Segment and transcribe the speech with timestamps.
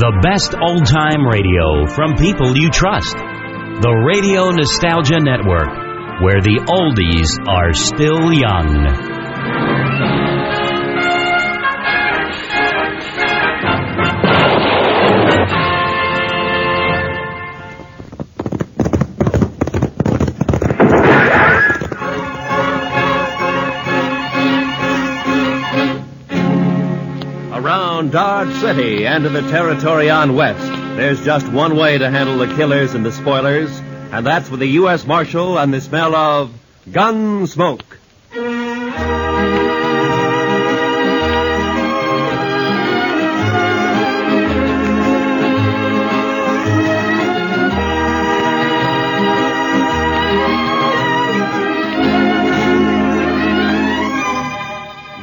[0.00, 3.12] The best old time radio from people you trust.
[3.84, 5.68] The Radio Nostalgia Network,
[6.24, 9.20] where the oldies are still young.
[28.10, 32.38] Around Dodge City and to the territory on West, there's just one way to handle
[32.38, 33.70] the killers and the spoilers,
[34.10, 35.06] and that's with the U.S.
[35.06, 36.52] Marshal and the smell of
[36.90, 37.98] gun smoke.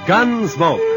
[0.05, 0.96] Gunsmoke,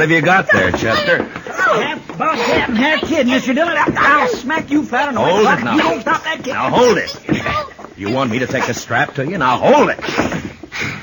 [0.00, 1.22] What have you got there, Chester?
[1.24, 3.54] Half about damn half kid, Mr.
[3.54, 3.76] Dillon.
[3.76, 5.74] I- I'll smack you flat on the Hold it now.
[5.74, 6.54] You don't stop that kid.
[6.54, 7.14] Now hold it.
[7.98, 9.36] You want me to take a strap to you?
[9.36, 10.00] Now hold it.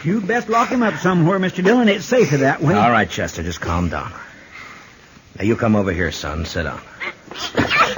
[0.04, 1.64] You best lock him up somewhere, Mr.
[1.64, 1.88] Dillon.
[1.90, 2.74] It's safer that way.
[2.74, 4.12] All right, Chester, just calm down.
[5.38, 6.46] Now, you come over here, son.
[6.46, 6.82] Sit down.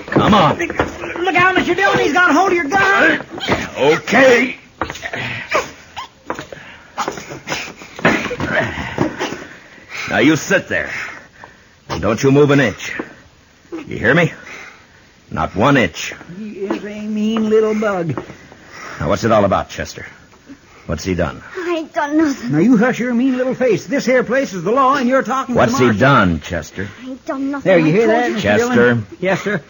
[0.08, 0.58] Come on.
[0.58, 1.78] Look out, Mr.
[1.78, 2.00] Dillon.
[2.00, 3.26] He's got a hold of your gun.
[3.78, 4.58] Okay.
[10.10, 10.92] Now, you sit there.
[11.88, 13.00] And don't you move an inch.
[13.72, 14.34] You hear me?
[15.30, 16.16] Not one inch.
[16.38, 18.18] He is a mean little bug.
[19.00, 20.08] Now, what's it all about, Chester?
[20.88, 21.44] What's he done?
[21.56, 22.52] I ain't done nothing.
[22.52, 23.86] Now, you hush your mean little face.
[23.86, 26.90] This here place is the law, and you're talking What's to the he done, Chester?
[27.02, 27.70] I ain't done nothing.
[27.70, 28.36] There, you I hear that, you.
[28.38, 28.42] Mr.
[28.42, 28.76] Chester?
[28.76, 29.06] Dillon?
[29.20, 29.64] Yes, sir.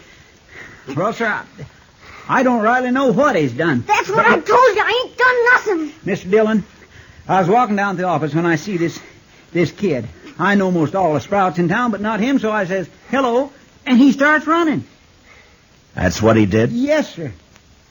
[0.96, 1.44] Well, sir, I,
[2.26, 3.84] I don't rightly know what he's done.
[3.86, 4.82] That's what I told you.
[4.82, 6.00] I ain't done nothing.
[6.06, 6.30] Mr.
[6.30, 6.64] Dillon,
[7.28, 8.98] I was walking down to the office when I see this
[9.52, 10.08] this kid.
[10.40, 13.52] I know most all the sprouts in town, but not him, so I says, hello,
[13.84, 14.84] and he starts running.
[15.94, 16.70] That's what he did?
[16.70, 17.32] Yes, sir.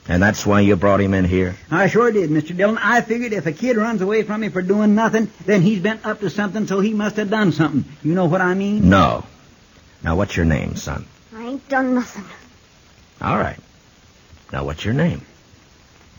[0.08, 1.56] And that's why you brought him in here?
[1.70, 2.58] I sure did, Mr.
[2.58, 2.80] Dillon.
[2.80, 6.00] I figured if a kid runs away from me for doing nothing, then he's been
[6.04, 7.86] up to something, so he must have done something.
[8.04, 8.90] You know what I mean?
[8.90, 9.24] No.
[10.04, 11.06] Now, what's your name, son?
[11.36, 12.26] I ain't done nothing.
[13.22, 13.60] All right.
[14.52, 15.22] Now, what's your name?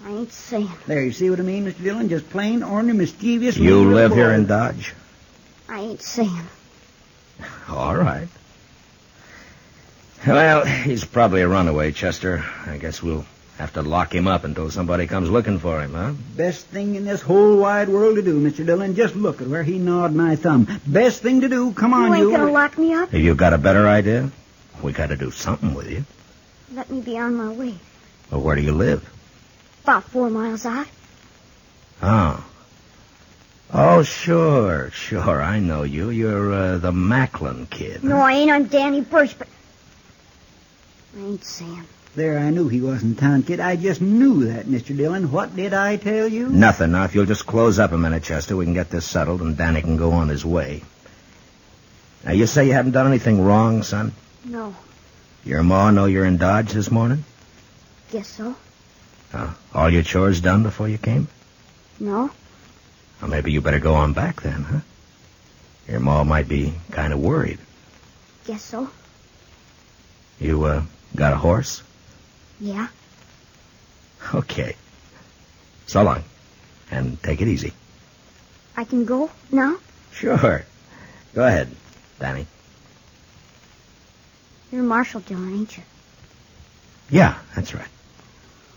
[0.04, 0.70] I ain't saying.
[0.86, 1.82] There, you see what I mean, Mr.
[1.82, 2.08] Dillon?
[2.08, 3.56] Just plain, ornery, mischievous.
[3.56, 4.94] You live little here in Dodge?
[5.70, 6.48] I ain't saying.
[7.68, 8.26] All right.
[10.26, 12.44] Well, he's probably a runaway, Chester.
[12.66, 13.24] I guess we'll
[13.56, 16.12] have to lock him up until somebody comes looking for him, huh?
[16.36, 18.66] Best thing in this whole wide world to do, Mr.
[18.66, 18.96] Dillon.
[18.96, 20.66] Just look at where he gnawed my thumb.
[20.86, 21.72] Best thing to do.
[21.72, 22.36] Come on, you ain't you.
[22.36, 23.10] gonna lock me up?
[23.10, 24.30] Have you got a better idea?
[24.82, 26.04] We got to do something with you.
[26.74, 27.76] Let me be on my way.
[28.30, 29.08] Well, where do you live?
[29.84, 30.88] About four miles out.
[32.02, 32.44] Oh.
[33.72, 35.40] Oh, sure, sure.
[35.42, 36.10] I know you.
[36.10, 38.02] You're uh, the Macklin kid.
[38.02, 38.50] No, I ain't.
[38.50, 39.46] I'm Danny Birch, but
[41.16, 41.86] I ain't Sam.
[42.16, 43.60] There, I knew he wasn't town kid.
[43.60, 44.96] I just knew that, Mr.
[44.96, 45.30] Dillon.
[45.30, 46.48] What did I tell you?
[46.48, 46.90] Nothing.
[46.90, 49.56] Now, if you'll just close up a minute, Chester, we can get this settled and
[49.56, 50.82] Danny can go on his way.
[52.24, 54.12] Now, you say you haven't done anything wrong, son?
[54.44, 54.74] No,
[55.44, 57.24] Your ma know you're in Dodge this morning?
[58.10, 58.56] guess so.
[59.32, 61.28] Uh, all your chores done before you came?
[62.00, 62.30] No,
[63.20, 64.80] Well, maybe you better go on back then, huh?
[65.88, 67.58] Your ma might be kind of worried.
[68.46, 68.88] guess so.
[70.38, 70.82] You, uh,
[71.14, 71.82] got a horse?
[72.60, 72.88] Yeah.
[74.34, 74.76] Okay.
[75.86, 76.24] So long.
[76.90, 77.72] And take it easy.
[78.76, 79.76] I can go now?
[80.12, 80.64] Sure.
[81.34, 81.68] Go ahead,
[82.18, 82.46] Danny.
[84.72, 85.82] You're Marshal Dillon, ain't you?
[87.10, 87.88] Yeah, that's right.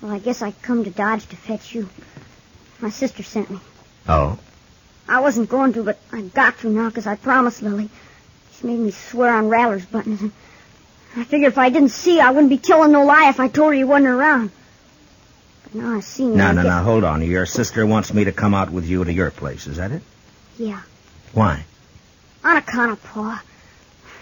[0.02, 1.90] Well, I guess I come to Dodge to fetch you.
[2.80, 3.60] My sister sent me.
[4.08, 4.38] Oh?
[5.08, 7.90] I wasn't going to, but I got to now because I promised Lily.
[8.58, 10.22] She made me swear on Rattler's buttons.
[10.22, 10.32] And
[11.16, 13.70] I figured if I didn't see, I wouldn't be telling no lie if I told
[13.74, 14.52] her you wasn't around.
[15.64, 16.30] But now I see you.
[16.36, 17.22] No, I no, guess- no, hold on.
[17.22, 20.02] Your sister wants me to come out with you to your place, is that it?
[20.58, 20.82] Yeah.
[21.34, 21.66] Why?
[22.44, 23.42] On account of Pa.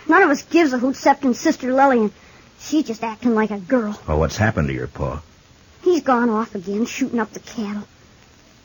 [0.07, 2.12] None of us gives a hoot except Sister Lily, and
[2.60, 4.00] she's just acting like a girl.
[4.07, 5.22] Well, what's happened to your Pa?
[5.84, 7.88] He's gone off again, shooting up the cattle.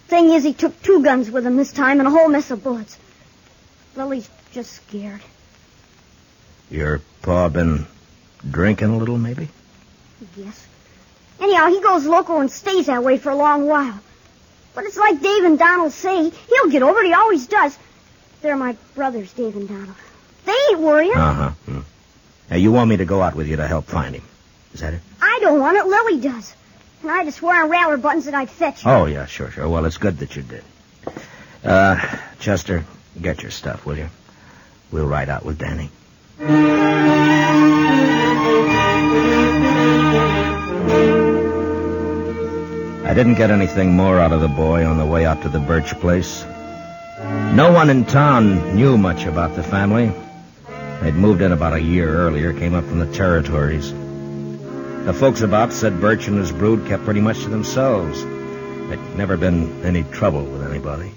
[0.08, 2.62] Thing is, he took two guns with him this time and a whole mess of
[2.62, 2.96] bullets.
[3.96, 5.20] Lily's just scared.
[6.70, 7.86] Your pa been
[8.48, 9.48] drinking a little, maybe?
[10.36, 10.66] Yes.
[11.40, 13.98] Anyhow, he goes local and stays that way for a long while.
[14.74, 16.30] But it's like Dave and Donald say.
[16.30, 17.06] He'll get over it.
[17.06, 17.76] He always does.
[18.42, 19.94] They're my brothers, Dave and Donald.
[20.44, 21.16] They ain't worrying.
[21.16, 21.50] Uh-huh.
[21.50, 21.80] Hmm.
[22.50, 24.22] Now, you want me to go out with you to help find him.
[24.72, 25.00] Is that it?
[25.20, 25.86] I don't want it.
[25.86, 26.54] Lily does.
[27.02, 28.84] And I to swear on rattler buttons that I'd fetch.
[28.84, 29.68] Oh, yeah, sure, sure.
[29.68, 30.64] Well, it's good that you did.
[31.64, 32.84] Uh, Chester,
[33.20, 34.08] get your stuff, will you?
[34.90, 35.90] We'll ride out with Danny.
[43.04, 45.60] I didn't get anything more out of the boy on the way out to the
[45.60, 46.44] Birch place.
[47.54, 50.12] No one in town knew much about the family.
[51.00, 53.92] They'd moved in about a year earlier, came up from the territories.
[55.06, 58.24] The folks about said Birch and his brood kept pretty much to themselves.
[58.24, 61.12] There'd never been any trouble with anybody.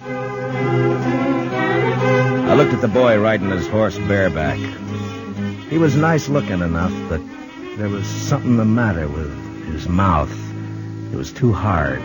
[2.49, 4.59] I looked at the boy riding his horse bareback.
[5.71, 7.19] He was nice looking enough, but
[7.77, 9.33] there was something the matter with
[9.71, 10.37] his mouth.
[11.11, 12.03] It was too hard.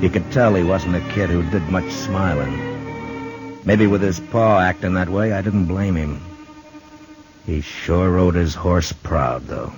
[0.00, 3.60] You could tell he wasn't a kid who did much smiling.
[3.66, 6.22] Maybe with his paw acting that way, I didn't blame him.
[7.44, 9.74] He sure rode his horse proud, though.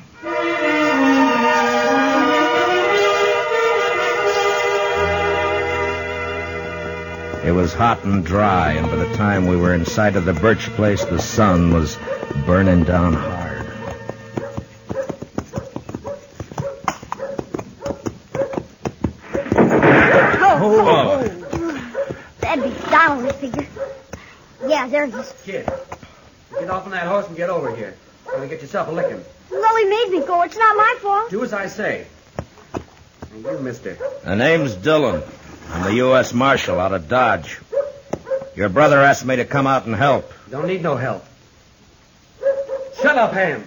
[7.43, 10.69] It was hot and dry, and by the time we were inside of the birch
[10.77, 11.97] place, the sun was
[12.45, 13.67] burning down hard.
[20.63, 21.31] Oh.
[21.53, 22.01] oh,
[22.41, 23.67] That'd be Donald, I figure.
[24.67, 25.35] Yeah, there he is.
[25.43, 25.65] Kid,
[26.59, 27.95] get off on that horse and get over here.
[28.27, 29.25] Gonna get yourself a licking.
[29.51, 30.43] Lily made me go.
[30.43, 31.31] It's not my fault.
[31.31, 32.07] Do as I say.
[33.33, 33.97] And you, mister.
[34.25, 35.23] The name's Dillon.
[35.81, 36.35] I'm the U.S.
[36.35, 37.59] Marshal out of Dodge.
[38.55, 40.31] Your brother asked me to come out and help.
[40.51, 41.25] Don't need no help.
[43.01, 43.65] Shut up, Ham.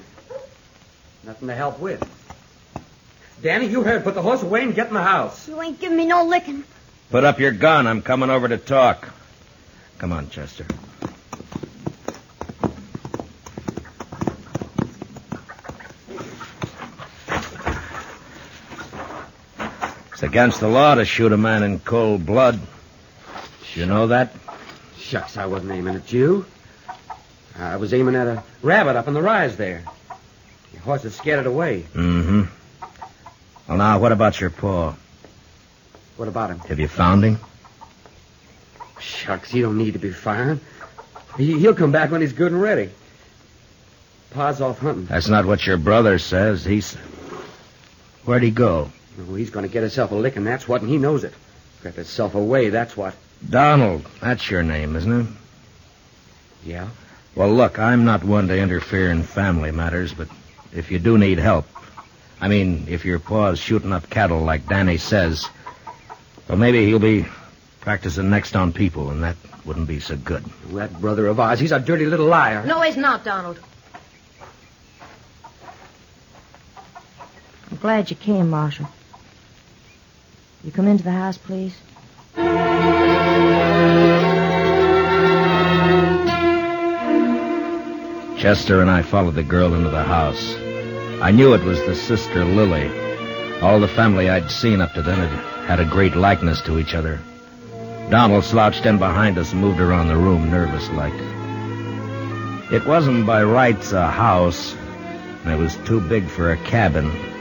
[1.23, 1.99] Nothing to help with.
[3.41, 4.03] Danny, you heard.
[4.03, 5.47] Put the horse away and get in the house.
[5.47, 6.63] You ain't giving me no licking.
[7.09, 7.87] Put up your gun.
[7.87, 9.09] I'm coming over to talk.
[9.97, 10.67] Come on, Chester.
[20.23, 22.57] It's against the law to shoot a man in cold blood.
[23.75, 24.33] You know that?
[24.97, 26.45] Shucks, I wasn't aiming at you.
[27.59, 29.83] I was aiming at a rabbit up in the rise there.
[30.71, 31.81] Your horse had scared it away.
[31.93, 32.43] Mm-hmm.
[33.67, 34.95] Well, now, what about your paw?
[36.15, 36.59] What about him?
[36.59, 37.39] Have you found him?
[39.01, 40.61] Shucks, he don't need to be firing.
[41.35, 42.91] He, he'll come back when he's good and ready.
[44.29, 45.05] Pa's off hunting.
[45.05, 46.63] That's not what your brother says.
[46.63, 46.93] He's.
[48.23, 48.89] Where'd he go?
[49.19, 51.33] Oh, he's going to get himself a licking, that's what, and he knows it.
[51.81, 53.15] Crept himself away, that's what.
[53.47, 54.05] Donald.
[54.21, 55.27] That's your name, isn't it?
[56.65, 56.89] Yeah?
[57.35, 60.27] Well, look, I'm not one to interfere in family matters, but
[60.73, 61.65] if you do need help,
[62.39, 65.47] I mean, if your paw's shooting up cattle like Danny says,
[66.47, 67.25] well, maybe he'll be
[67.81, 70.43] practicing next on people, and that wouldn't be so good.
[70.71, 72.65] That brother of ours, he's a dirty little liar.
[72.65, 73.59] No, he's not, Donald.
[77.71, 78.87] I'm glad you came, Marshal.
[80.63, 81.75] You come into the house, please?
[88.39, 90.55] Chester and I followed the girl into the house.
[91.21, 92.89] I knew it was the sister Lily.
[93.59, 96.93] All the family I'd seen up to then had had a great likeness to each
[96.93, 97.19] other.
[98.09, 101.13] Donald slouched in behind us and moved around the room, nervous like.
[102.71, 104.75] It wasn't by rights a house,
[105.45, 107.32] it was too big for a cabin.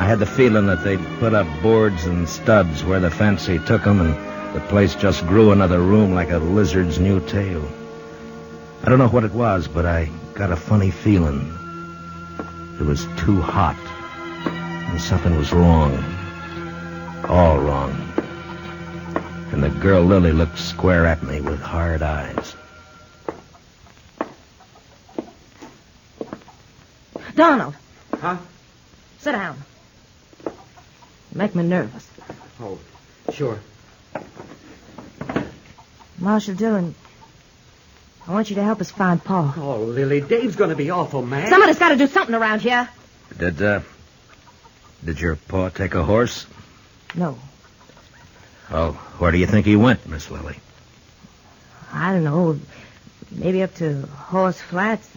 [0.00, 3.86] I had the feeling that they'd put up boards and studs where the fancy took
[3.86, 4.14] 'em, and
[4.56, 7.62] the place just grew another room like a lizard's new tail.
[8.82, 11.52] I don't know what it was, but I got a funny feeling.
[12.80, 13.76] It was too hot,
[14.46, 15.92] and something was wrong.
[17.28, 17.94] All wrong.
[19.52, 22.56] And the girl Lily looked square at me with hard eyes.
[27.36, 27.74] Donald,
[28.18, 28.38] Huh?
[29.18, 29.62] sit down.
[31.32, 32.08] You make me nervous.
[32.60, 32.78] Oh,
[33.32, 33.58] sure.
[36.18, 36.94] Marshal Dillon,
[38.28, 39.54] I want you to help us find Paul.
[39.56, 41.48] Oh, Lily, Dave's going to be awful mad.
[41.48, 42.88] Somebody's got to do something around here.
[43.38, 43.80] Did, uh,
[45.04, 46.46] did your pa take a horse?
[47.14, 47.38] No,
[48.72, 50.56] Oh, where do you think he went, Miss Lily?
[51.92, 52.60] I don't know.
[53.32, 55.08] Maybe up to Horse Flats.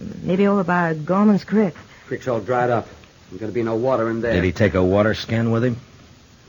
[0.00, 1.74] Maybe over by Gorman's Creek.
[2.08, 2.88] Creek's all dried up.
[3.32, 4.34] There's going to be no water in there.
[4.34, 5.78] Did he take a water skin with him?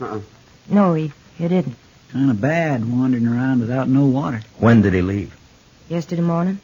[0.02, 0.20] Uh-uh.
[0.68, 1.78] No, he, he didn't.
[2.12, 4.42] Kind of bad wandering around without no water.
[4.58, 5.34] When did he leave?
[5.88, 6.60] Yesterday morning.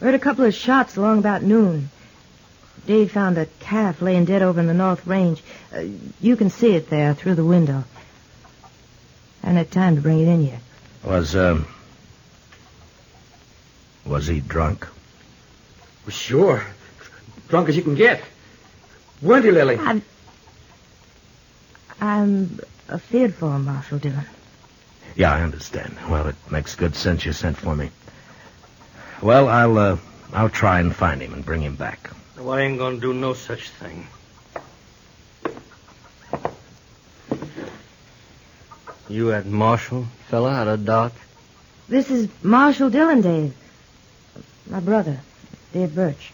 [0.00, 1.88] Heard a couple of shots along about noon.
[2.86, 5.42] Dave found a calf laying dead over in the north range.
[5.74, 5.84] Uh,
[6.20, 7.84] you can see it there through the window.
[9.40, 10.60] Hadn't had time to bring it in yet.
[11.02, 11.66] Was, um.
[14.04, 14.86] Was he drunk?
[16.04, 16.66] Well, sure.
[17.48, 18.20] Drunk as you can get.
[19.22, 19.78] Weren't you, Lily?
[19.78, 20.02] I'm.
[22.00, 24.26] I'm afeard for him, Marshal Dillon.
[25.14, 25.96] Yeah, I understand.
[26.10, 27.90] Well, it makes good sense you sent for me.
[29.22, 29.96] Well, I'll, uh,
[30.34, 32.10] I'll try and find him and bring him back.
[32.36, 34.06] Well, I ain't gonna do no such thing.
[39.08, 41.12] You that Marshal fella out of dock?
[41.88, 43.54] This is Marshal Dillon, Dave.
[44.68, 45.20] My brother,
[45.72, 46.32] Dave Birch.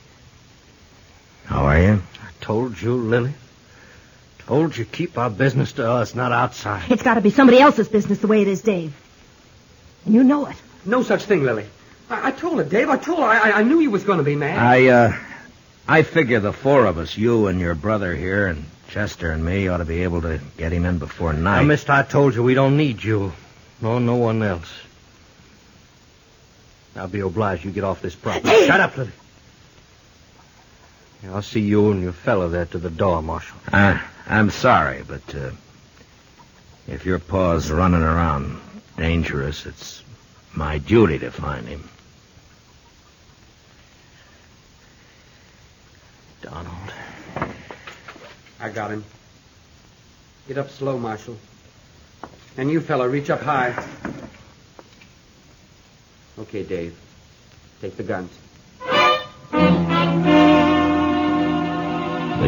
[1.44, 2.02] How are you?
[2.42, 3.32] I told you, Lily.
[4.40, 6.90] Told you keep our business to us, not outside.
[6.90, 8.92] It's got to be somebody else's business the way it is, Dave.
[10.04, 10.56] And you know it.
[10.84, 11.66] No such thing, Lily.
[12.10, 12.88] I, I told her, Dave.
[12.88, 13.26] I told her.
[13.26, 14.58] I, I knew you was going to be mad.
[14.58, 15.16] I, uh,
[15.86, 19.68] I figure the four of us, you and your brother here, and Chester and me,
[19.68, 21.60] ought to be able to get him in before night.
[21.60, 23.32] Now, mister, I told you we don't need you.
[23.80, 24.72] Nor no one else.
[26.96, 28.66] I'll be obliged you get off this property.
[28.66, 29.12] Shut up, Lily.
[31.22, 33.56] Yeah, I'll see you and your fellow there to the door, Marshal.
[33.72, 35.50] Uh, I'm sorry, but uh,
[36.88, 38.60] if your paw's running around
[38.96, 40.02] dangerous, it's
[40.54, 41.88] my duty to find him.
[46.40, 46.92] Donald.
[48.58, 49.04] I got him.
[50.48, 51.38] Get up slow, Marshal.
[52.56, 53.86] And you, fella, reach up high.
[56.38, 56.98] Okay, Dave.
[57.80, 58.30] Take the guns.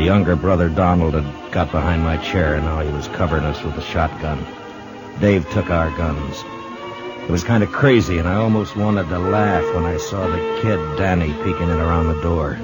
[0.04, 3.76] Younger brother, Donald, had got behind my chair, and now he was covering us with
[3.76, 4.44] a shotgun.
[5.20, 6.44] Dave took our guns.
[7.22, 10.60] It was kind of crazy, and I almost wanted to laugh when I saw the
[10.60, 12.58] kid, Danny, peeking in around the door.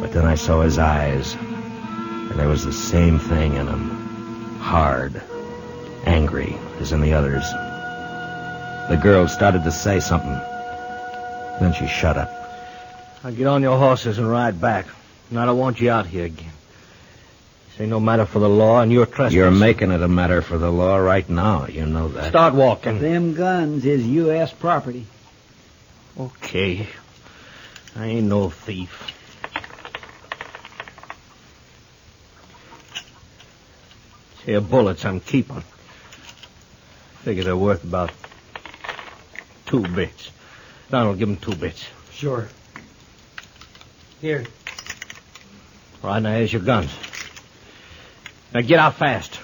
[0.00, 4.58] But then I saw his eyes, and there was the same thing in them.
[4.60, 5.20] Hard,
[6.04, 7.42] angry, as in the others.
[8.88, 10.38] The girl started to say something.
[11.60, 12.30] Then she shut up.
[13.24, 14.86] Now get on your horses and ride back.
[15.32, 16.52] And I don't want you out here again.
[17.70, 19.38] This ain't no matter for the law, and you're trespassing.
[19.38, 21.66] You're making it a matter for the law right now.
[21.68, 22.28] You know that.
[22.28, 22.98] Start walking.
[22.98, 24.52] Them guns is U.S.
[24.52, 25.06] property.
[26.20, 26.86] Okay.
[27.96, 29.10] I ain't no thief.
[34.44, 35.64] Here, bullets I'm keeping.
[37.22, 38.12] Figure they're worth about
[39.64, 40.30] two bits.
[40.90, 41.86] Donald, give him two bits.
[42.12, 42.50] Sure.
[44.20, 44.44] Here.
[46.02, 46.90] Right now, here's your guns.
[48.52, 49.38] Now get out fast.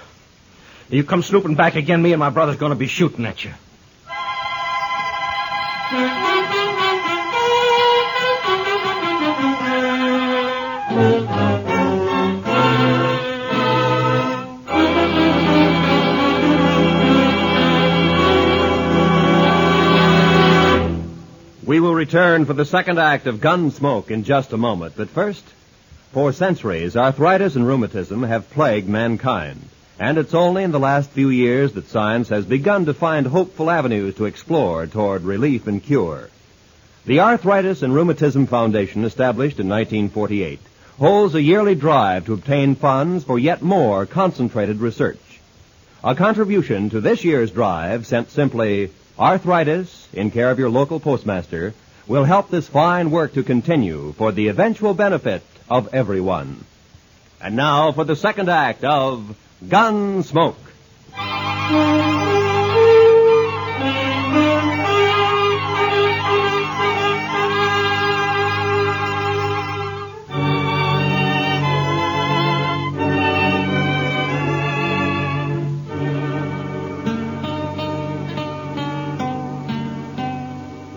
[0.89, 3.53] If You come snooping back again, me and my brother's gonna be shooting at you.
[21.65, 24.95] We will return for the second act of Gunsmoke in just a moment.
[24.97, 25.45] But first,
[26.11, 29.61] for centuries, arthritis and rheumatism have plagued mankind.
[29.99, 33.69] And it's only in the last few years that science has begun to find hopeful
[33.69, 36.29] avenues to explore toward relief and cure.
[37.05, 40.59] The Arthritis and Rheumatism Foundation, established in 1948,
[40.97, 45.19] holds a yearly drive to obtain funds for yet more concentrated research.
[46.03, 51.73] A contribution to this year's drive, sent simply Arthritis in care of your local postmaster,
[52.07, 56.63] will help this fine work to continue for the eventual benefit of everyone.
[57.41, 59.35] And now for the second act of
[59.65, 60.55] Gunsmoke.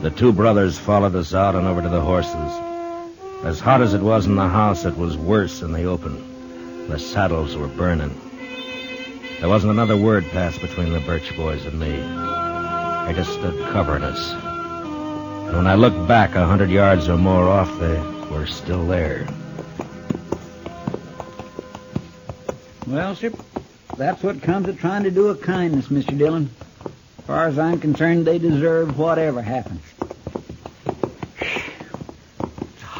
[0.02, 2.71] The two brothers followed us out and over to the horses.
[3.44, 6.86] As hot as it was in the house, it was worse in the open.
[6.88, 8.16] The saddles were burning.
[9.40, 11.90] There wasn't another word passed between the Birch boys and me.
[11.90, 14.32] They just stood covering us.
[14.32, 17.98] And when I looked back a hundred yards or more off, they
[18.30, 19.26] were still there.
[22.86, 23.32] Well, sir,
[23.96, 26.16] that's what comes of trying to do a kindness, Mr.
[26.16, 26.48] Dillon.
[27.18, 29.82] As far as I'm concerned, they deserve whatever happens.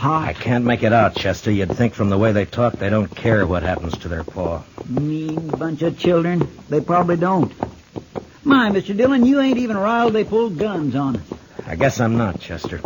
[0.04, 1.52] I can't make it out, Chester.
[1.52, 4.62] You'd think from the way they talk they don't care what happens to their paw.
[4.88, 6.49] Mean bunch of children.
[6.68, 7.52] They probably don't.
[8.42, 8.97] My, Mr.
[8.97, 11.23] Dillon, you ain't even riled they pulled guns on us.
[11.66, 12.80] I guess I'm not, Chester.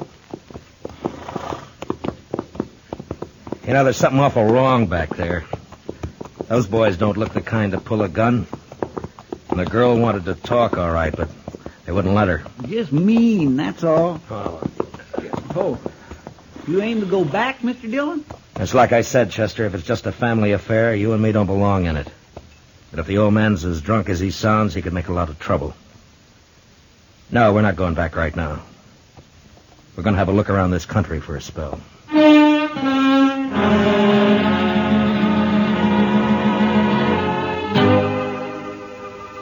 [3.67, 5.45] You know, there's something awful wrong back there.
[6.49, 8.47] Those boys don't look the kind to pull a gun.
[9.49, 11.31] And the girl wanted to talk, all right, but
[11.87, 12.45] they wouldn't let her.
[12.69, 14.21] Just mean, that's all.
[14.31, 14.63] Oh.
[15.55, 15.81] Oh.
[16.67, 17.89] You aim to go back, Mr.
[17.89, 18.25] Dillon?
[18.57, 21.47] It's like I said, Chester, if it's just a family affair, you and me don't
[21.47, 22.09] belong in it.
[22.91, 25.29] But if the old man's as drunk as he sounds, he could make a lot
[25.29, 25.75] of trouble.
[27.31, 28.63] No, we're not going back right now.
[29.97, 31.81] We're going to have a look around this country for a spell.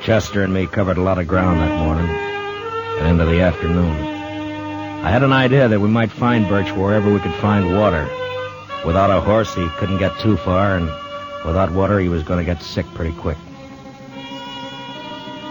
[0.02, 4.13] Chester and me covered a lot of ground that morning and into the afternoon.
[5.04, 8.08] I had an idea that we might find Birch wherever we could find water.
[8.86, 10.86] Without a horse, he couldn't get too far, and
[11.44, 13.36] without water, he was going to get sick pretty quick.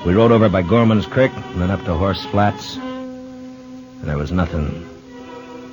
[0.07, 4.31] We rode over by Gorman's Creek and then up to Horse Flats, and there was
[4.31, 4.89] nothing.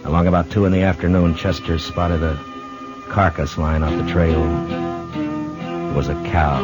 [0.04, 2.36] Along about two in the afternoon, Chester spotted a
[3.08, 4.42] carcass lying off the trail.
[5.90, 6.60] It was a cow.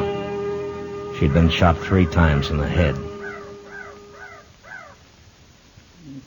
[1.18, 2.94] She'd been shot three times in the head.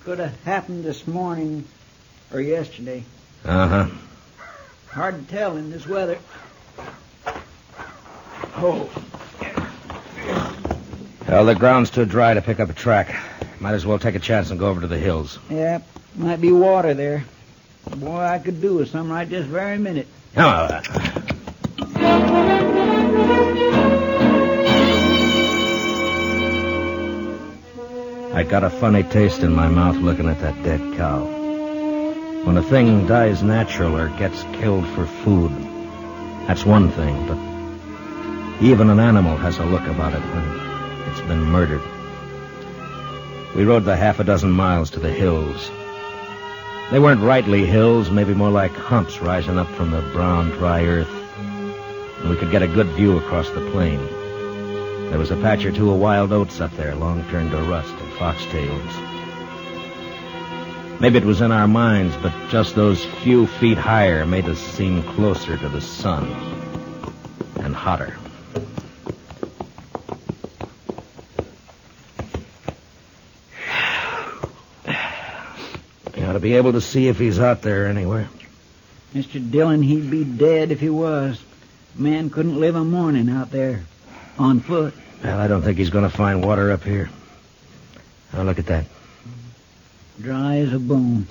[0.09, 1.65] Could have happened this morning
[2.33, 3.03] or yesterday.
[3.45, 3.87] Uh huh.
[4.87, 6.17] Hard to tell in this weather.
[8.57, 8.89] Oh,
[11.27, 13.15] Well, the ground's too dry to pick up a track.
[13.59, 15.37] Might as well take a chance and go over to the hills.
[15.47, 15.77] yeah,
[16.15, 17.23] might be water there.
[17.95, 20.07] Boy, I could do with some right this very minute.
[20.35, 20.81] Oh,
[28.39, 31.25] I got a funny taste in my mouth looking at that dead cow.
[32.45, 35.51] When a thing dies natural or gets killed for food,
[36.47, 37.37] that's one thing, but
[38.63, 41.81] even an animal has a look about it when it's been murdered.
[43.57, 45.69] We rode the half a dozen miles to the hills.
[46.91, 51.11] They weren't rightly hills, maybe more like humps rising up from the brown, dry earth.
[52.21, 53.99] And we could get a good view across the plain.
[55.09, 57.89] There was a patch or two of wild oats up there, long turned to rust,
[57.89, 59.09] and foxtails.
[61.01, 65.01] Maybe it was in our minds, but just those few feet higher made us seem
[65.01, 66.27] closer to the sun.
[67.55, 68.15] And hotter.
[76.15, 78.29] You ought to be able to see if he's out there anywhere.
[79.15, 79.39] Mr.
[79.49, 81.41] Dillon, he'd be dead if he was.
[81.95, 83.85] Man couldn't live a morning out there
[84.39, 84.93] on foot.
[85.23, 87.09] Well, I don't think he's going to find water up here.
[88.33, 88.85] Now, look at that.
[90.21, 91.27] Dry as a bone.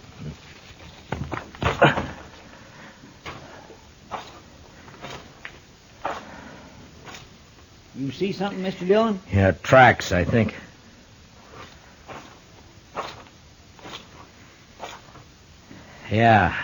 [7.97, 8.87] You see something, Mr.
[8.87, 9.21] Dillon?
[9.33, 10.55] Yeah, tracks, I think.
[16.11, 16.55] Yeah,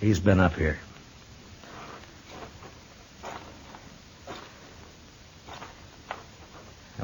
[0.00, 0.78] he's been up here.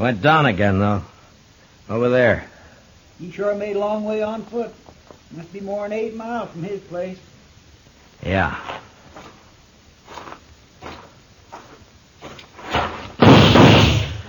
[0.01, 1.03] I went down again, though.
[1.91, 2.47] Over there.
[3.19, 4.73] He sure made a long way on foot.
[5.31, 7.19] Must be more than eight miles from his place.
[8.25, 8.57] Yeah.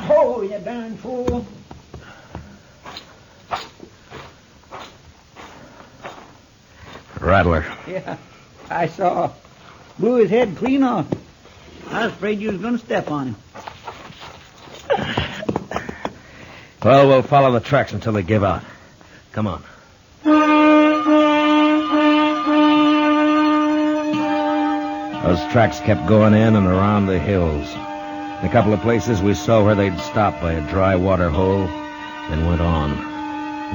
[0.10, 1.48] Oh, you darn fool.
[7.22, 7.66] Rattler.
[7.88, 8.18] Yeah,
[8.70, 9.32] I saw.
[9.98, 11.08] Blew his head clean off.
[11.90, 13.36] I was afraid you was going to step on him.
[16.84, 18.64] Well, we'll follow the tracks until they give out.
[19.34, 19.64] Come on.
[25.24, 27.70] Those tracks kept going in and around the hills.
[27.70, 31.68] In a couple of places we saw where they'd stopped by a dry water hole,
[32.30, 32.96] then went on.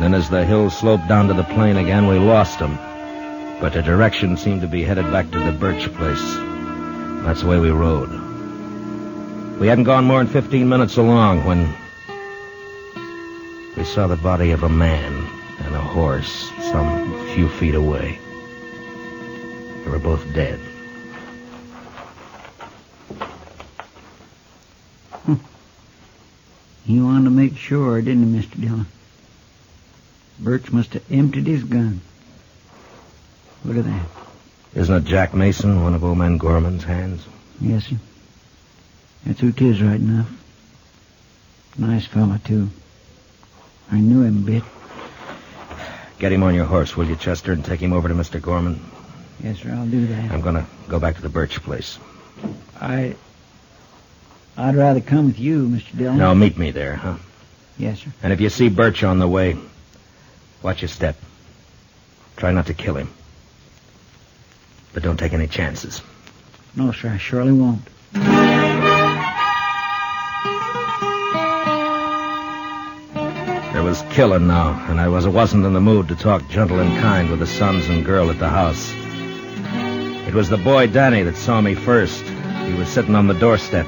[0.01, 2.77] Then as the hills sloped down to the plain again, we lost them.
[3.61, 6.35] But the direction seemed to be headed back to the Birch place.
[7.25, 8.11] That's the way we rode.
[9.61, 11.73] We hadn't gone more than 15 minutes along when
[13.87, 15.27] saw the body of a man
[15.61, 18.19] and a horse some few feet away.
[19.85, 20.59] They were both dead.
[25.25, 25.35] Hmm.
[26.85, 28.61] You wanted to make sure, didn't you, Mr.
[28.61, 28.87] Dillon?
[30.41, 32.01] Birch must have emptied his gun.
[33.65, 34.07] Look at that.
[34.75, 37.25] Isn't it Jack Mason, one of old man Gorman's hands?
[37.61, 37.97] Yes, sir.
[39.25, 40.31] That's who 'tis right enough.
[41.79, 42.71] Nice fella, too.
[43.91, 44.63] I knew him a bit.
[46.19, 48.41] Get him on your horse, will you, Chester, and take him over to Mr.
[48.41, 48.81] Gorman?
[49.43, 50.31] Yes, sir, I'll do that.
[50.31, 51.99] I'm going to go back to the Birch place.
[52.81, 53.17] I...
[54.57, 55.99] I'd rather come with you, Mr.
[55.99, 56.17] Dillon.
[56.17, 57.17] Now, meet me there, huh?
[57.77, 58.11] Yes, sir.
[58.23, 59.59] And if you see Birch on the way,
[60.63, 61.17] watch your step.
[62.39, 63.11] Try not to kill him.
[64.95, 66.01] But don't take any chances.
[66.75, 67.83] No, sir, I surely won't.
[73.87, 77.31] Was killing now, and I was, wasn't in the mood to talk gentle and kind
[77.31, 78.93] with the sons and girl at the house.
[80.27, 82.25] It was the boy Danny that saw me first.
[82.25, 83.87] He was sitting on the doorstep.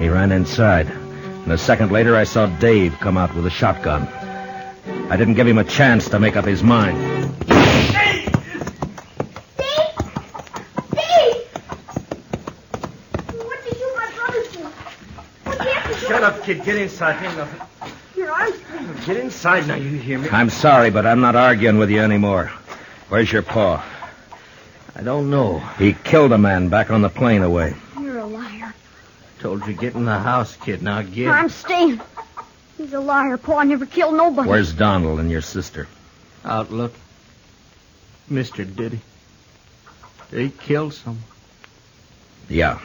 [0.00, 0.88] He ran inside.
[0.88, 4.08] And a second later, I saw Dave come out with a shotgun.
[5.08, 6.98] I didn't give him a chance to make up his mind.
[7.46, 8.32] Dave!
[9.56, 9.84] Dave!
[13.46, 14.68] What did you my brother for?
[15.44, 16.64] What happened to Shut up, kid.
[16.64, 17.24] Get inside.
[17.24, 17.77] Ain't nothing.
[19.08, 19.32] Your arms.
[19.32, 20.28] Get inside now, you hear me?
[20.30, 22.52] I'm sorry, but I'm not arguing with you anymore.
[23.08, 23.84] Where's your paw?
[24.94, 25.60] I don't know.
[25.78, 27.74] He killed a man back on the plain away.
[28.00, 28.74] You're a liar.
[29.40, 30.82] Told you get in the house, kid.
[30.82, 31.28] Now get.
[31.28, 32.00] I'm staying.
[32.76, 33.36] He's a liar.
[33.36, 34.48] Paw never killed nobody.
[34.48, 35.86] Where's Donald and your sister?
[36.44, 36.92] Outlook.
[38.28, 39.00] Mister, did he?
[40.30, 41.22] killed he kill someone?
[42.48, 42.80] Yeah.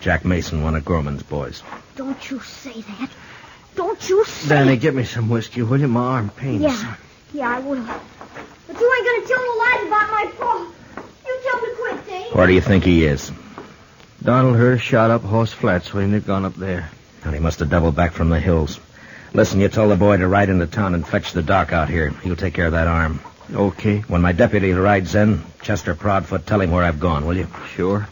[0.00, 1.62] Jack Mason, one of Gorman's boys.
[1.96, 3.10] Don't you say that.
[3.74, 5.88] Don't you say Danny, get me some whiskey, will you?
[5.88, 6.62] My arm pains.
[6.62, 6.96] Yeah.
[7.32, 7.82] Yeah, I will.
[8.66, 10.66] But you ain't gonna tell no lies about my Paul.
[11.26, 12.34] You tell me quick, Dave.
[12.34, 13.32] Where do you think he is?
[14.22, 16.90] Donald Hurst shot up Horse Flats when he'd gone up there.
[17.24, 18.78] And he must have doubled back from the hills.
[19.32, 22.10] Listen, you tell the boy to ride into town and fetch the doc out here.
[22.22, 23.20] He'll take care of that arm.
[23.52, 24.00] Okay.
[24.00, 27.48] When my deputy rides in, Chester Proudfoot, tell him where I've gone, will you?
[27.74, 28.08] Sure.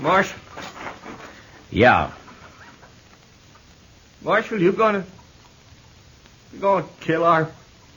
[0.00, 0.32] Marsh?
[1.70, 2.10] Yeah.
[4.24, 5.04] Marshal, you gonna...
[6.54, 7.50] You gonna kill our...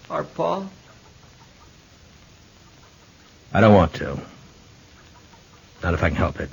[0.10, 0.70] our Paul?
[3.54, 4.20] I don't want to.
[5.82, 6.52] Not if I can help it.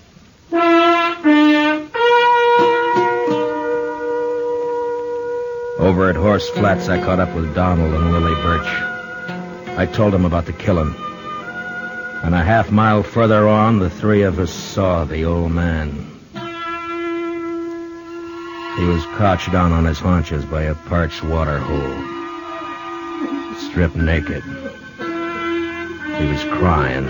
[5.80, 8.66] Over at Horse Flats, I caught up with Donald and Willie Birch.
[9.76, 10.94] I told them about the killing.
[12.22, 16.13] And a half mile further on, the three of us saw the old man.
[18.76, 22.04] He was crouched down on his haunches by a parched water hole,
[23.56, 24.42] stripped naked.
[24.42, 27.06] He was crying.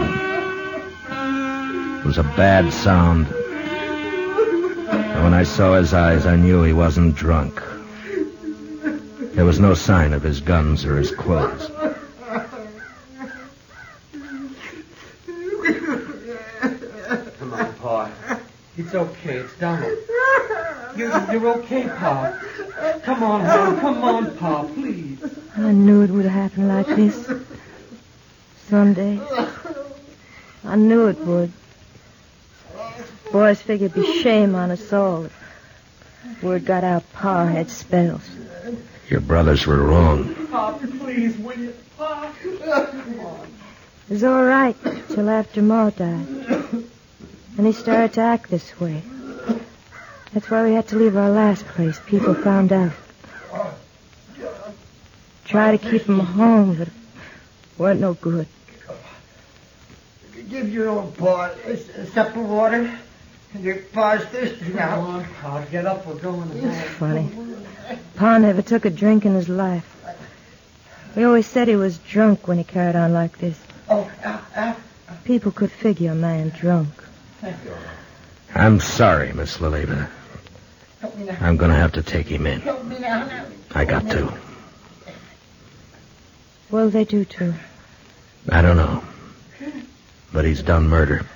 [2.00, 3.28] It was a bad sound.
[3.28, 7.62] And when I saw his eyes, I knew he wasn't drunk.
[9.32, 11.70] There was no sign of his guns or his clothes.
[17.38, 18.10] Come on, Pa.
[18.76, 19.36] It's okay.
[19.36, 19.98] It's Donald.
[20.96, 22.40] You're, you're okay, Pa.
[23.02, 23.80] Come on, hon.
[23.80, 25.18] Come on, Pa, please.
[25.56, 27.30] I knew it would happen like this.
[28.68, 29.20] Someday.
[30.64, 31.52] I knew it would.
[33.32, 35.24] Boys figured it'd be shame on us all.
[35.24, 38.28] if Word got out Pa had spells.
[39.08, 40.34] Your brothers were wrong.
[40.50, 41.74] Pa, please, will you?
[41.98, 42.32] Pa.
[42.42, 44.76] It was all right
[45.08, 46.26] till after Ma died.
[47.56, 49.02] And he started to act this way.
[50.34, 51.96] That's why we had to leave our last place.
[52.06, 52.90] People found out.
[55.44, 56.92] Try to keep him home, but it
[57.78, 58.48] weren't no good.
[60.50, 62.98] Give your old paw a, a sup of water.
[63.54, 65.00] And your paw's thirsty Come now.
[65.00, 65.64] on, Pa.
[65.70, 66.04] Get up.
[66.04, 66.72] We're going home.
[66.98, 67.30] Funny.
[68.16, 69.88] Pa never took a drink in his life.
[71.14, 73.56] We always said he was drunk when he carried on like this.
[73.88, 74.74] Oh, uh, uh,
[75.24, 76.88] People could figure a man drunk.
[77.40, 77.76] thank you.
[78.52, 80.10] I'm sorry, Miss Lily, but Help me now.
[81.40, 82.60] I'm going to have to take him in.
[82.60, 83.26] Help me now.
[83.26, 83.46] now.
[83.72, 84.32] I got to.
[86.70, 87.54] Well, they do too.
[88.48, 89.04] I don't know.
[90.32, 91.26] But he's done murder.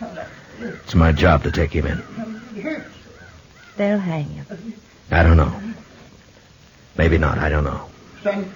[0.61, 2.02] It's my job to take him in.
[3.76, 4.74] They'll hang him.
[5.11, 5.61] I don't know.
[6.96, 7.38] Maybe not.
[7.38, 7.88] I don't know.
[8.22, 8.52] Son,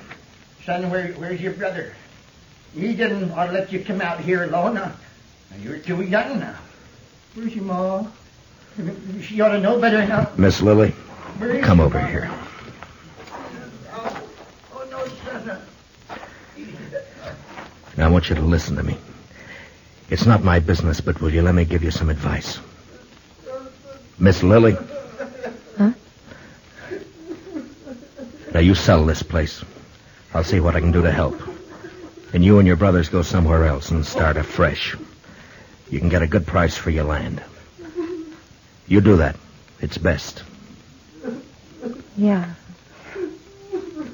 [0.64, 1.94] son, where, where's your brother?
[2.74, 4.74] He didn't want to let you come out here alone.
[4.74, 4.92] Now,
[5.60, 6.56] you're too young now.
[7.34, 8.06] Where's your ma?
[9.20, 10.30] She ought to know better now.
[10.36, 10.94] Miss Lily,
[11.62, 12.06] come over ma?
[12.06, 12.30] here.
[13.92, 14.22] Oh,
[14.74, 15.60] oh no, son.
[17.96, 18.96] Now, I want you to listen to me.
[20.08, 22.58] It's not my business, but will you let me give you some advice?
[24.18, 24.76] Miss Lily?
[25.76, 25.92] Huh?
[28.54, 29.62] Now, you sell this place.
[30.34, 31.40] I'll see what I can do to help.
[32.32, 34.96] And you and your brothers go somewhere else and start afresh.
[35.90, 37.42] You can get a good price for your land.
[38.86, 39.36] You do that.
[39.80, 40.42] It's best.
[42.16, 42.54] Yeah.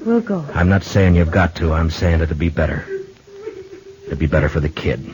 [0.05, 0.45] We'll go.
[0.53, 1.73] I'm not saying you've got to.
[1.73, 2.85] I'm saying it'd be better.
[4.07, 5.05] It'd be better for the kid.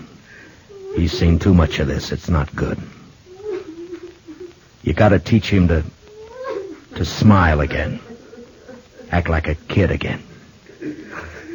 [0.95, 2.11] He's seen too much of this.
[2.11, 2.79] It's not good.
[4.83, 5.83] You gotta teach him to
[6.95, 7.99] to smile again.
[9.11, 10.21] act like a kid again.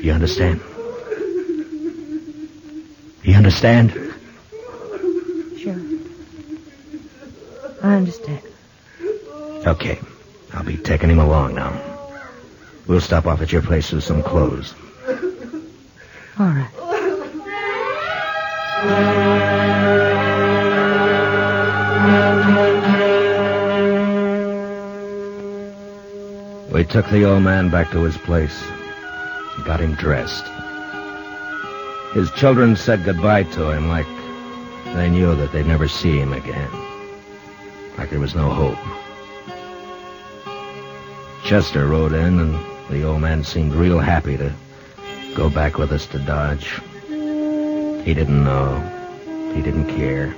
[0.01, 0.61] You understand?
[3.23, 4.10] You understand?
[7.91, 8.41] I understand.
[9.67, 9.99] Okay.
[10.53, 11.73] I'll be taking him along now.
[12.87, 14.75] We'll stop off at your place with some clothes.
[16.39, 16.71] All right.
[26.73, 28.63] We took the old man back to his place
[29.57, 30.47] and got him dressed.
[32.13, 34.07] His children said goodbye to him like
[34.95, 36.90] they knew that they'd never see him again.
[37.99, 38.79] Like there was no hope.
[41.45, 44.53] Chester rode in, and the old man seemed real happy to
[45.35, 46.81] go back with us to Dodge.
[47.09, 48.81] He didn't know.
[49.55, 50.35] He didn't care.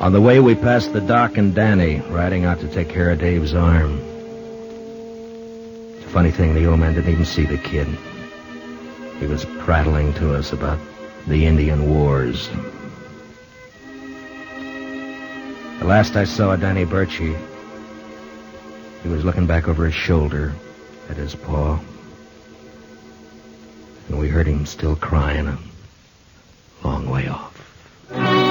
[0.00, 3.20] On the way, we passed the doc and Danny riding out to take care of
[3.20, 3.98] Dave's arm.
[6.00, 7.86] The funny thing, the old man didn't even see the kid.
[9.20, 10.80] He was prattling to us about
[11.28, 12.50] the Indian Wars.
[15.82, 17.36] The last I saw Danny Birchie,
[19.02, 20.52] he was looking back over his shoulder
[21.10, 21.80] at his paw.
[24.08, 25.58] And we heard him still crying a
[26.84, 28.41] long way off.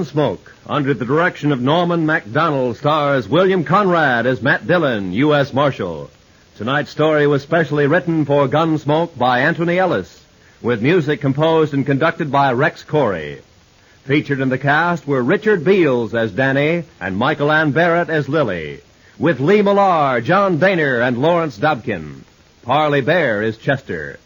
[0.00, 5.52] Gunsmoke, under the direction of Norman MacDonnell, stars William Conrad as Matt Dillon, U.S.
[5.52, 6.10] Marshal.
[6.56, 10.24] Tonight's story was specially written for Gunsmoke by Antony Ellis,
[10.62, 13.42] with music composed and conducted by Rex Koury.
[14.04, 18.80] Featured in the cast were Richard Beals as Danny and Michael Ann Barrett as Lily,
[19.18, 22.22] with Lee Millar, John Dehner, and Lawrence Dobkin.
[22.62, 24.18] Parley Baer is Chester.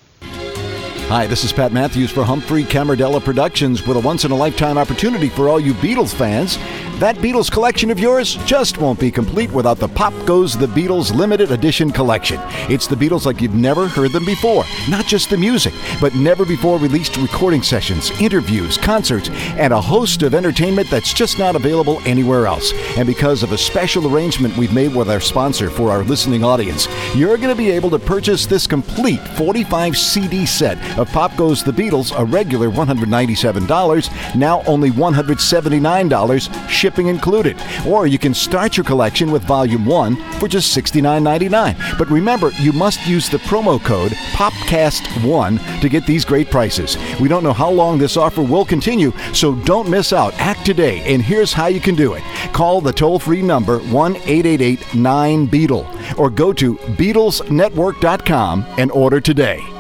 [1.08, 4.78] Hi, this is Pat Matthews for Humphrey Camardella Productions with a once in a lifetime
[4.78, 6.56] opportunity for all you Beatles fans.
[6.98, 11.12] That Beatles collection of yours just won't be complete without the Pop Goes the Beatles
[11.12, 12.40] limited edition collection.
[12.70, 14.64] It's the Beatles like you've never heard them before.
[14.88, 20.22] Not just the music, but never before released recording sessions, interviews, concerts, and a host
[20.22, 22.72] of entertainment that's just not available anywhere else.
[22.96, 26.88] And because of a special arrangement we've made with our sponsor for our listening audience,
[27.14, 31.62] you're going to be able to purchase this complete 45 CD set of Pop Goes
[31.62, 37.61] the Beatles, a regular $197, now only $179, shipping included.
[37.87, 41.98] Or you can start your collection with Volume 1 for just $69.99.
[41.98, 46.96] But remember, you must use the promo code POPCAST1 to get these great prices.
[47.20, 50.35] We don't know how long this offer will continue, so don't miss out.
[50.35, 52.22] Act today, and here's how you can do it.
[52.52, 59.20] Call the toll free number 1 888 9 Beatle or go to BeatlesNetwork.com and order
[59.20, 59.73] today.